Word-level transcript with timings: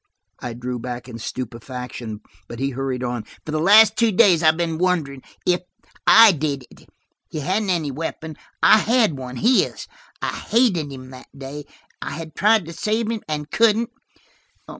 I 0.39 0.53
drew 0.53 0.79
back 0.79 1.07
in 1.07 1.19
stupefaction, 1.19 2.21
but 2.47 2.57
he 2.57 2.71
hurried 2.71 3.03
on. 3.03 3.23
"For 3.45 3.51
the 3.51 3.59
last 3.59 3.95
two 3.95 4.11
days 4.11 4.41
I've 4.41 4.57
been 4.57 4.79
wondering–if 4.79 5.61
I 6.07 6.31
did 6.31 6.65
it! 6.71 6.89
He 7.29 7.41
hadn't 7.41 7.69
any 7.69 7.91
weapon; 7.91 8.35
I 8.63 8.79
had 8.79 9.15
one, 9.15 9.35
his. 9.35 9.85
I 10.19 10.33
hated 10.39 10.91
him 10.91 11.11
that 11.11 11.27
day; 11.37 11.65
I 12.01 12.13
had 12.13 12.33
tried 12.33 12.65
to 12.65 12.73
save 12.73 13.11
him, 13.11 13.21
and 13.29 13.51
couldn't. 13.51 13.91